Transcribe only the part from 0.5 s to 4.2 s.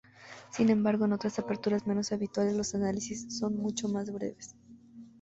Sin embargo, en otras aperturas menos habituales los análisis son mucho más